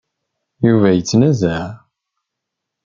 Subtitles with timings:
[0.67, 1.67] Yuba yettnazaɛ.